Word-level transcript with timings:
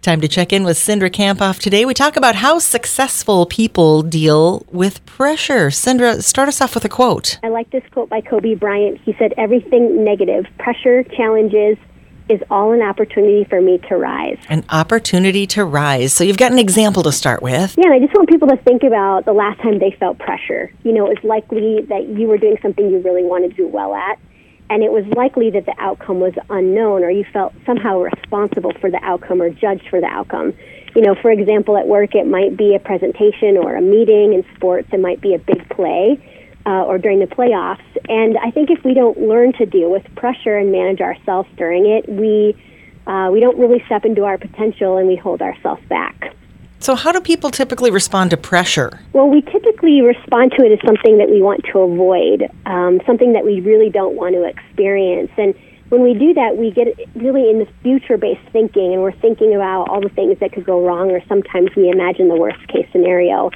Time 0.00 0.20
to 0.20 0.28
check 0.28 0.52
in 0.52 0.62
with 0.62 0.76
Cindra 0.78 1.10
Kamphoff. 1.10 1.58
Today 1.58 1.84
we 1.84 1.92
talk 1.92 2.16
about 2.16 2.36
how 2.36 2.60
successful 2.60 3.46
people 3.46 4.02
deal 4.02 4.64
with 4.70 5.04
pressure. 5.06 5.70
Cindra, 5.70 6.22
start 6.22 6.48
us 6.48 6.60
off 6.60 6.76
with 6.76 6.84
a 6.84 6.88
quote. 6.88 7.40
I 7.42 7.48
like 7.48 7.70
this 7.70 7.82
quote 7.90 8.08
by 8.08 8.20
Kobe 8.20 8.54
Bryant. 8.54 9.00
He 9.00 9.12
said, 9.18 9.34
Everything 9.36 10.04
negative, 10.04 10.46
pressure, 10.56 11.02
challenges, 11.02 11.76
is 12.28 12.40
all 12.48 12.72
an 12.72 12.80
opportunity 12.80 13.44
for 13.44 13.60
me 13.60 13.78
to 13.88 13.96
rise. 13.96 14.38
An 14.48 14.64
opportunity 14.70 15.48
to 15.48 15.64
rise. 15.64 16.12
So 16.12 16.22
you've 16.22 16.36
got 16.36 16.52
an 16.52 16.58
example 16.60 17.02
to 17.02 17.10
start 17.10 17.42
with. 17.42 17.74
Yeah, 17.76 17.86
and 17.86 17.94
I 17.94 17.98
just 17.98 18.14
want 18.14 18.28
people 18.28 18.48
to 18.48 18.56
think 18.58 18.84
about 18.84 19.24
the 19.24 19.32
last 19.32 19.60
time 19.60 19.80
they 19.80 19.96
felt 19.98 20.18
pressure. 20.18 20.72
You 20.84 20.92
know, 20.92 21.10
it's 21.10 21.24
likely 21.24 21.80
that 21.88 22.06
you 22.06 22.28
were 22.28 22.38
doing 22.38 22.56
something 22.62 22.88
you 22.88 23.00
really 23.00 23.24
wanted 23.24 23.50
to 23.50 23.56
do 23.56 23.66
well 23.66 23.94
at 23.94 24.18
and 24.70 24.82
it 24.82 24.92
was 24.92 25.04
likely 25.16 25.50
that 25.50 25.66
the 25.66 25.74
outcome 25.78 26.20
was 26.20 26.34
unknown 26.50 27.02
or 27.02 27.10
you 27.10 27.24
felt 27.32 27.54
somehow 27.64 28.00
responsible 28.00 28.72
for 28.80 28.90
the 28.90 29.00
outcome 29.02 29.40
or 29.40 29.50
judged 29.50 29.88
for 29.88 30.00
the 30.00 30.06
outcome. 30.06 30.52
You 30.94 31.02
know, 31.02 31.14
for 31.14 31.30
example, 31.30 31.76
at 31.76 31.86
work 31.86 32.14
it 32.14 32.26
might 32.26 32.56
be 32.56 32.74
a 32.74 32.78
presentation 32.78 33.56
or 33.56 33.76
a 33.76 33.80
meeting. 33.80 34.34
In 34.34 34.44
sports, 34.54 34.88
it 34.92 35.00
might 35.00 35.20
be 35.20 35.34
a 35.34 35.38
big 35.38 35.68
play 35.70 36.18
uh, 36.66 36.84
or 36.84 36.98
during 36.98 37.20
the 37.20 37.26
playoffs. 37.26 37.84
And 38.08 38.36
I 38.38 38.50
think 38.50 38.70
if 38.70 38.84
we 38.84 38.94
don't 38.94 39.18
learn 39.18 39.52
to 39.54 39.66
deal 39.66 39.90
with 39.90 40.04
pressure 40.16 40.56
and 40.56 40.70
manage 40.70 41.00
ourselves 41.00 41.48
during 41.56 41.86
it, 41.86 42.08
we 42.08 42.56
uh, 43.06 43.30
we 43.32 43.40
don't 43.40 43.58
really 43.58 43.82
step 43.86 44.04
into 44.04 44.24
our 44.24 44.36
potential 44.36 44.98
and 44.98 45.08
we 45.08 45.16
hold 45.16 45.40
ourselves 45.40 45.80
back. 45.88 46.34
So, 46.80 46.94
how 46.94 47.10
do 47.10 47.20
people 47.20 47.50
typically 47.50 47.90
respond 47.90 48.30
to 48.30 48.36
pressure? 48.36 49.00
Well, 49.12 49.28
we 49.28 49.42
typically 49.42 50.00
respond 50.00 50.52
to 50.56 50.64
it 50.64 50.72
as 50.72 50.78
something 50.86 51.18
that 51.18 51.28
we 51.28 51.42
want 51.42 51.64
to 51.72 51.80
avoid, 51.80 52.48
um, 52.66 53.00
something 53.04 53.32
that 53.32 53.44
we 53.44 53.60
really 53.60 53.90
don't 53.90 54.14
want 54.14 54.34
to 54.34 54.44
experience. 54.44 55.30
And 55.36 55.54
when 55.88 56.02
we 56.02 56.14
do 56.14 56.34
that, 56.34 56.56
we 56.56 56.70
get 56.70 56.86
really 57.16 57.50
in 57.50 57.58
the 57.58 57.66
future 57.82 58.16
based 58.16 58.46
thinking, 58.52 58.92
and 58.92 59.02
we're 59.02 59.18
thinking 59.20 59.54
about 59.54 59.88
all 59.88 60.00
the 60.00 60.08
things 60.08 60.38
that 60.38 60.52
could 60.52 60.64
go 60.64 60.84
wrong, 60.86 61.10
or 61.10 61.20
sometimes 61.26 61.70
we 61.76 61.90
imagine 61.90 62.28
the 62.28 62.36
worst 62.36 62.64
case 62.68 62.86
scenario. 62.92 63.50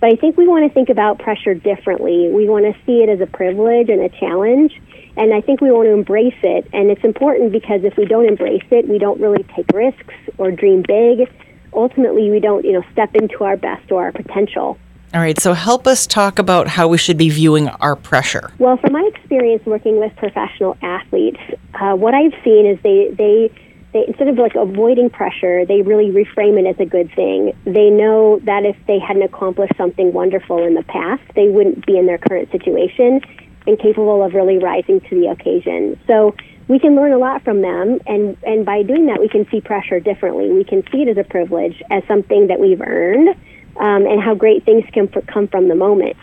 But 0.00 0.12
I 0.12 0.16
think 0.16 0.36
we 0.36 0.46
want 0.46 0.68
to 0.68 0.72
think 0.72 0.88
about 0.88 1.18
pressure 1.18 1.54
differently. 1.54 2.30
We 2.30 2.48
want 2.48 2.64
to 2.64 2.80
see 2.86 3.02
it 3.02 3.08
as 3.08 3.20
a 3.20 3.26
privilege 3.26 3.88
and 3.88 4.00
a 4.00 4.08
challenge. 4.08 4.80
And 5.16 5.34
I 5.34 5.40
think 5.40 5.60
we 5.60 5.72
want 5.72 5.86
to 5.86 5.92
embrace 5.92 6.38
it. 6.44 6.68
And 6.72 6.92
it's 6.92 7.02
important 7.02 7.50
because 7.50 7.82
if 7.82 7.96
we 7.96 8.04
don't 8.04 8.26
embrace 8.26 8.62
it, 8.70 8.86
we 8.88 8.98
don't 8.98 9.20
really 9.20 9.42
take 9.56 9.66
risks 9.74 10.14
or 10.38 10.52
dream 10.52 10.84
big 10.86 11.28
ultimately 11.72 12.30
we 12.30 12.40
don't, 12.40 12.64
you 12.64 12.72
know, 12.72 12.84
step 12.92 13.14
into 13.14 13.44
our 13.44 13.56
best 13.56 13.90
or 13.90 14.04
our 14.04 14.12
potential. 14.12 14.78
All 15.14 15.20
right, 15.20 15.40
so 15.40 15.54
help 15.54 15.86
us 15.86 16.06
talk 16.06 16.38
about 16.38 16.68
how 16.68 16.86
we 16.88 16.98
should 16.98 17.16
be 17.16 17.30
viewing 17.30 17.68
our 17.68 17.96
pressure. 17.96 18.52
Well, 18.58 18.76
from 18.76 18.92
my 18.92 19.10
experience 19.14 19.64
working 19.64 19.98
with 19.98 20.14
professional 20.16 20.76
athletes, 20.82 21.40
uh, 21.80 21.94
what 21.94 22.12
I've 22.12 22.34
seen 22.44 22.66
is 22.66 22.78
they, 22.82 23.10
they, 23.16 23.50
they, 23.94 24.04
instead 24.06 24.28
of 24.28 24.36
like 24.36 24.54
avoiding 24.54 25.08
pressure, 25.08 25.64
they 25.64 25.80
really 25.80 26.10
reframe 26.10 26.58
it 26.58 26.66
as 26.66 26.78
a 26.78 26.84
good 26.84 27.10
thing. 27.14 27.54
They 27.64 27.88
know 27.88 28.38
that 28.40 28.66
if 28.66 28.76
they 28.86 28.98
hadn't 28.98 29.22
accomplished 29.22 29.72
something 29.78 30.12
wonderful 30.12 30.62
in 30.66 30.74
the 30.74 30.82
past, 30.82 31.22
they 31.34 31.48
wouldn't 31.48 31.86
be 31.86 31.96
in 31.96 32.04
their 32.04 32.18
current 32.18 32.50
situation 32.52 33.22
and 33.68 33.78
capable 33.78 34.22
of 34.24 34.34
really 34.34 34.58
rising 34.58 35.00
to 35.02 35.20
the 35.20 35.28
occasion. 35.28 36.00
So 36.06 36.34
we 36.68 36.78
can 36.78 36.96
learn 36.96 37.12
a 37.12 37.18
lot 37.18 37.44
from 37.44 37.60
them 37.60 38.00
and 38.06 38.36
and 38.42 38.64
by 38.64 38.82
doing 38.82 39.06
that 39.06 39.20
we 39.20 39.28
can 39.28 39.46
see 39.50 39.60
pressure 39.60 40.00
differently. 40.00 40.50
We 40.50 40.64
can 40.64 40.82
see 40.90 41.02
it 41.02 41.08
as 41.08 41.18
a 41.18 41.28
privilege 41.28 41.82
as 41.90 42.02
something 42.08 42.48
that 42.48 42.58
we've 42.58 42.80
earned 42.80 43.28
um, 43.76 44.06
and 44.06 44.20
how 44.20 44.34
great 44.34 44.64
things 44.64 44.84
can 44.92 45.08
come 45.08 45.46
from 45.48 45.68
the 45.68 45.74
moment. 45.74 46.16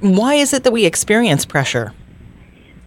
Why 0.00 0.34
is 0.34 0.52
it 0.52 0.64
that 0.64 0.72
we 0.72 0.84
experience 0.84 1.46
pressure? 1.46 1.92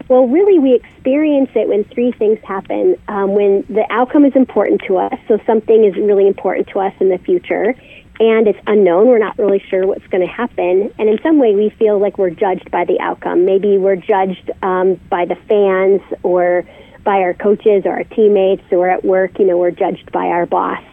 Well 0.07 0.27
really 0.27 0.59
we 0.59 0.75
experience 0.75 1.49
it 1.55 1.67
when 1.67 1.83
three 1.85 2.11
things 2.11 2.39
happen. 2.43 2.95
Um, 3.07 3.33
when 3.33 3.65
the 3.67 3.85
outcome 3.89 4.25
is 4.25 4.35
important 4.35 4.81
to 4.87 4.97
us 4.97 5.19
so 5.27 5.39
something 5.47 5.83
is 5.83 5.95
really 5.95 6.27
important 6.27 6.67
to 6.69 6.79
us 6.79 6.93
in 6.99 7.09
the 7.09 7.17
future 7.17 7.75
and 8.19 8.47
it's 8.47 8.59
unknown. 8.67 9.07
We're 9.07 9.19
not 9.19 9.37
really 9.37 9.63
sure 9.69 9.85
what's 9.85 10.05
going 10.07 10.25
to 10.25 10.31
happen. 10.31 10.93
And 10.97 11.09
in 11.09 11.19
some 11.21 11.39
way, 11.39 11.53
we 11.53 11.69
feel 11.77 11.99
like 11.99 12.17
we're 12.17 12.31
judged 12.31 12.71
by 12.71 12.85
the 12.85 12.99
outcome. 12.99 13.45
Maybe 13.45 13.77
we're 13.77 13.95
judged 13.95 14.51
um, 14.63 14.99
by 15.09 15.25
the 15.25 15.35
fans 15.47 16.01
or 16.23 16.65
by 17.03 17.21
our 17.21 17.33
coaches 17.33 17.83
or 17.85 17.93
our 17.93 18.03
teammates 18.03 18.63
or 18.71 18.89
at 18.89 19.05
work, 19.05 19.39
you 19.39 19.45
know, 19.45 19.57
we're 19.57 19.71
judged 19.71 20.11
by 20.11 20.25
our 20.25 20.45
boss. 20.45 20.83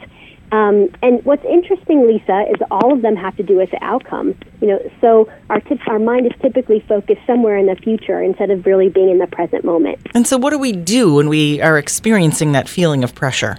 Um, 0.53 0.89
and 1.03 1.25
what's 1.25 1.45
interesting, 1.45 2.07
Lisa, 2.07 2.45
is 2.49 2.63
all 2.71 2.93
of 2.93 3.03
them 3.03 3.17
have 3.17 3.37
to 3.39 3.43
do 3.43 3.57
with 3.57 3.73
the 3.73 3.83
outcome. 3.83 4.37
You 4.61 4.69
know, 4.69 4.91
so 5.01 5.29
our 5.51 5.59
t- 5.59 5.81
our 5.89 5.99
mind 5.99 6.27
is 6.27 6.33
typically 6.41 6.79
focused 6.87 7.23
somewhere 7.27 7.57
in 7.57 7.67
the 7.67 7.75
future 7.75 8.23
instead 8.23 8.51
of 8.51 8.65
really 8.65 8.89
being 8.89 9.11
in 9.11 9.19
the 9.19 9.27
present 9.27 9.65
moment. 9.65 9.99
And 10.15 10.25
so, 10.25 10.39
what 10.39 10.51
do 10.51 10.59
we 10.59 10.71
do 10.71 11.15
when 11.15 11.29
we 11.29 11.61
are 11.61 11.77
experiencing 11.77 12.53
that 12.53 12.69
feeling 12.69 13.03
of 13.03 13.17
pressure? 13.17 13.59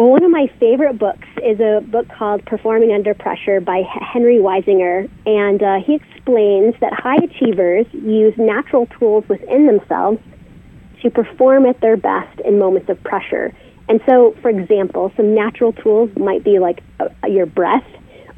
One 0.00 0.24
of 0.24 0.30
my 0.30 0.46
favorite 0.58 0.98
books 0.98 1.28
is 1.44 1.60
a 1.60 1.82
book 1.82 2.08
called 2.08 2.42
Performing 2.46 2.90
Under 2.90 3.12
Pressure 3.12 3.60
by 3.60 3.82
Hendrie 3.82 4.40
Weisinger, 4.40 5.10
and 5.26 5.62
uh, 5.62 5.76
he 5.86 5.96
explains 5.96 6.74
that 6.80 6.94
high 6.94 7.18
achievers 7.22 7.84
use 7.92 8.32
natural 8.38 8.86
tools 8.98 9.24
within 9.28 9.66
themselves 9.66 10.18
to 11.02 11.10
perform 11.10 11.66
at 11.66 11.82
their 11.82 11.98
best 11.98 12.40
in 12.46 12.58
moments 12.58 12.88
of 12.88 12.98
pressure. 13.04 13.52
And 13.90 14.00
so, 14.08 14.34
for 14.40 14.48
example, 14.48 15.12
some 15.18 15.34
natural 15.34 15.74
tools 15.74 16.08
might 16.16 16.44
be 16.44 16.58
like 16.58 16.82
uh, 16.98 17.08
your 17.26 17.44
breath 17.44 17.84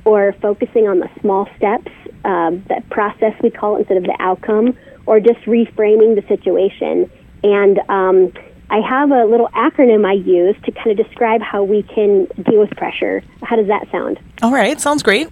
or 0.05 0.35
focusing 0.43 0.89
on 0.89 0.99
the 0.99 1.09
small 1.21 1.49
steps, 1.57 1.93
um, 2.25 2.65
that 2.71 2.91
process 2.91 3.35
we 3.41 3.51
call 3.51 3.77
it 3.77 3.81
instead 3.81 3.99
of 3.99 4.03
the 4.03 4.17
outcome, 4.19 4.77
or 5.07 5.21
just 5.21 5.39
reframing 5.43 6.17
the 6.17 6.25
situation. 6.27 7.09
And 7.45 7.79
um, 7.89 8.33
I 8.73 8.81
have 8.81 9.11
a 9.11 9.27
little 9.27 9.49
acronym 9.49 10.07
I 10.07 10.15
use 10.15 10.57
to 10.65 10.73
kind 10.73 10.99
of 10.99 11.07
describe 11.07 11.43
how 11.43 11.63
we 11.63 11.83
can 11.83 12.25
deal 12.43 12.61
with 12.61 12.71
pressure. 12.71 13.23
How 13.43 13.57
does 13.57 13.69
that 13.69 13.87
sound? 13.93 14.19
All 14.41 14.51
right, 14.51 14.81
sounds 14.81 15.03
great. 15.03 15.29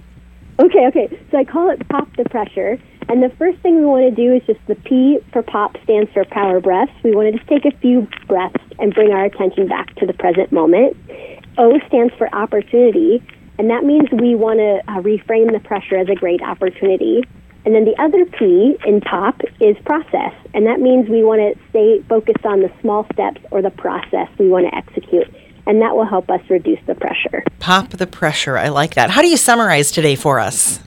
Okay, 0.61 0.87
okay. 0.89 1.09
So 1.31 1.39
I 1.39 1.45
call 1.45 1.71
it 1.71 1.89
Pop 1.89 2.15
the 2.17 2.25
Pressure. 2.25 2.79
And 3.09 3.23
the 3.23 3.31
first 3.39 3.59
thing 3.61 3.77
we 3.77 3.87
want 3.87 4.15
to 4.15 4.15
do 4.15 4.35
is 4.35 4.43
just 4.47 4.61
the 4.67 4.75
P 4.75 5.19
for 5.33 5.43
pop 5.43 5.75
stands 5.85 6.13
for 6.13 6.27
power 6.27 6.61
breaths. 6.61 6.93
We 7.03 7.15
want 7.15 7.33
to 7.33 7.39
just 7.39 7.49
take 7.49 7.65
a 7.65 7.75
few 7.79 8.07
breaths 8.29 8.63
and 8.79 8.93
bring 8.93 9.11
our 9.11 9.25
attention 9.25 9.67
back 9.69 9.95
to 9.97 10.07
the 10.07 10.13
present 10.13 10.53
moment. 10.53 10.99
O 11.57 11.81
stands 11.89 12.13
for 12.19 12.33
opportunity, 12.35 13.23
and 13.59 13.71
that 13.71 13.85
means 13.85 14.09
we 14.13 14.35
want 14.35 14.59
to 14.59 14.83
uh, 14.87 15.01
reframe 15.01 15.51
the 15.51 15.61
pressure 15.61 15.97
as 15.97 16.11
a 16.11 16.15
great 16.15 16.43
opportunity. 16.43 17.25
And 17.65 17.75
then 17.75 17.85
the 17.85 18.01
other 18.01 18.25
P 18.25 18.77
in 18.87 19.01
pop 19.03 19.41
is 19.61 19.77
process, 19.85 20.33
and 20.55 20.67
that 20.67 20.81
means 20.81 21.09
we 21.09 21.23
want 21.23 21.41
to 21.41 21.63
stay 21.69 22.03
focused 22.09 22.45
on 22.47 22.61
the 22.61 22.73
small 22.81 23.07
steps 23.13 23.41
or 23.51 23.61
the 23.61 23.71
process 23.71 24.29
we 24.39 24.49
want 24.49 24.67
to 24.67 24.75
execute. 24.75 25.29
And 25.67 25.83
that 25.83 25.95
will 25.95 26.07
help 26.07 26.31
us 26.31 26.41
reduce 26.49 26.81
the 26.87 26.95
pressure. 26.95 27.45
Pop 27.59 27.91
the 27.91 28.07
pressure. 28.07 28.57
I 28.57 28.69
like 28.69 28.95
that. 28.95 29.11
How 29.11 29.21
do 29.21 29.29
you 29.29 29.37
summarize 29.37 29.91
today 29.91 30.17
for 30.17 30.41
us? 30.41 30.81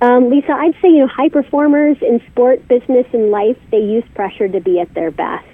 Um, 0.00 0.28
Lisa, 0.28 0.52
I'd 0.52 0.74
say 0.82 0.88
you 0.88 0.98
know 0.98 1.06
high 1.06 1.28
performers 1.28 1.96
in 2.02 2.20
sport, 2.30 2.66
business, 2.68 3.06
and 3.12 3.30
life 3.30 3.56
they 3.70 3.78
use 3.78 4.04
pressure 4.14 4.48
to 4.48 4.60
be 4.60 4.80
at 4.80 4.92
their 4.94 5.10
best, 5.10 5.46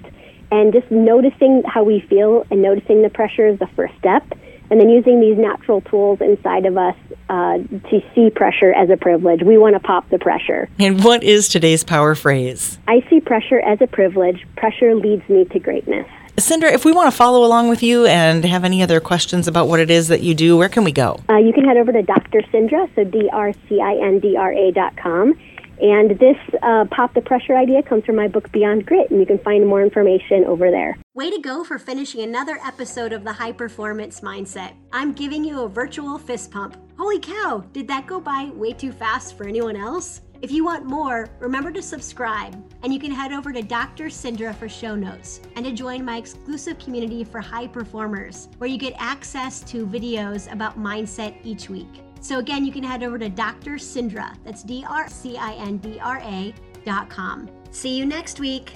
and 0.51 0.73
just 0.73 0.89
noticing 0.91 1.63
how 1.65 1.83
we 1.83 1.99
feel 2.01 2.45
and 2.51 2.61
noticing 2.61 3.01
the 3.01 3.09
pressure 3.09 3.47
is 3.47 3.57
the 3.59 3.67
first 3.75 3.95
step, 3.97 4.23
and 4.69 4.79
then 4.79 4.89
using 4.89 5.19
these 5.19 5.37
natural 5.37 5.81
tools 5.81 6.21
inside 6.21 6.65
of 6.65 6.77
us 6.77 6.95
uh, 7.29 7.57
to 7.57 8.01
see 8.13 8.29
pressure 8.29 8.73
as 8.73 8.89
a 8.89 8.97
privilege. 8.97 9.41
We 9.43 9.57
want 9.57 9.75
to 9.75 9.79
pop 9.79 10.09
the 10.09 10.19
pressure. 10.19 10.69
And 10.79 11.03
what 11.03 11.23
is 11.23 11.47
today's 11.47 11.83
power 11.83 12.15
phrase? 12.15 12.77
I 12.87 13.05
see 13.09 13.19
pressure 13.19 13.59
as 13.59 13.81
a 13.81 13.87
privilege. 13.87 14.45
Pressure 14.55 14.95
leads 14.95 15.27
me 15.29 15.45
to 15.45 15.59
greatness. 15.59 16.07
Cindra, 16.37 16.73
if 16.73 16.83
we 16.83 16.91
want 16.91 17.09
to 17.09 17.15
follow 17.15 17.45
along 17.45 17.69
with 17.69 17.81
you 17.81 18.05
and 18.05 18.43
have 18.43 18.65
any 18.65 18.83
other 18.83 18.99
questions 18.99 19.47
about 19.47 19.69
what 19.69 19.79
it 19.79 19.89
is 19.89 20.09
that 20.09 20.21
you 20.21 20.35
do, 20.35 20.57
where 20.57 20.67
can 20.67 20.83
we 20.83 20.91
go? 20.91 21.17
Uh, 21.29 21.37
you 21.37 21.53
can 21.53 21.63
head 21.63 21.77
over 21.77 21.93
to 21.93 22.01
Dr. 22.01 22.41
Cindra, 22.53 22.93
so 22.93 23.05
D 23.05 23.29
R 23.31 23.53
C 23.69 23.79
I 23.79 23.95
N 24.05 24.19
D 24.19 24.35
R 24.35 24.51
A 24.51 24.71
dot 24.71 24.97
com. 24.97 25.33
And 25.81 26.11
this 26.19 26.37
uh, 26.61 26.85
Pop 26.91 27.13
the 27.13 27.21
Pressure 27.21 27.55
idea 27.55 27.83
comes 27.83 28.05
from 28.05 28.15
my 28.15 28.27
book 28.27 28.51
Beyond 28.51 28.85
Grit, 28.85 29.11
and 29.11 29.19
you 29.19 29.25
can 29.25 29.39
find 29.39 29.67
more 29.67 29.81
information 29.81 30.45
over 30.45 30.71
there. 30.71 30.97
Way 31.13 31.31
to 31.31 31.39
go 31.39 31.63
for 31.63 31.77
finishing 31.77 32.21
another 32.21 32.59
episode 32.65 33.11
of 33.11 33.23
the 33.23 33.33
High 33.33 33.51
Performance 33.51 34.21
Mindset. 34.21 34.73
I'm 34.93 35.13
giving 35.13 35.43
you 35.43 35.61
a 35.61 35.69
virtual 35.69 36.17
fist 36.17 36.51
pump. 36.51 36.77
Holy 36.97 37.19
cow, 37.19 37.63
did 37.73 37.89
that 37.89 38.07
go 38.07 38.21
by 38.21 38.45
way 38.53 38.71
too 38.71 38.93
fast 38.93 39.37
for 39.37 39.45
anyone 39.45 39.75
else? 39.75 40.21
If 40.41 40.49
you 40.49 40.63
want 40.63 40.85
more, 40.85 41.27
remember 41.39 41.71
to 41.71 41.81
subscribe, 41.81 42.55
and 42.83 42.93
you 42.93 42.99
can 42.99 43.11
head 43.11 43.33
over 43.33 43.51
to 43.51 43.61
Dr. 43.61 44.05
Cindra 44.05 44.55
for 44.55 44.69
show 44.69 44.95
notes 44.95 45.41
and 45.55 45.65
to 45.65 45.73
join 45.73 46.05
my 46.05 46.17
exclusive 46.17 46.79
community 46.79 47.25
for 47.25 47.41
high 47.41 47.67
performers, 47.67 48.47
where 48.59 48.69
you 48.69 48.77
get 48.77 48.93
access 48.97 49.59
to 49.61 49.85
videos 49.85 50.49
about 50.51 50.79
mindset 50.79 51.35
each 51.43 51.69
week. 51.69 52.01
So 52.21 52.39
again, 52.39 52.65
you 52.65 52.71
can 52.71 52.83
head 52.83 53.03
over 53.03 53.19
to 53.19 53.27
Dr. 53.27 53.71
Cindra, 53.71 54.33
That's 54.45 54.63
D 54.63 54.85
R 54.87 55.09
C 55.09 55.37
I 55.37 55.53
N 55.53 55.77
D 55.77 55.99
R 55.99 56.19
A 56.19 56.53
dot 56.85 57.09
com. 57.09 57.49
See 57.71 57.97
you 57.97 58.05
next 58.05 58.39
week. 58.39 58.73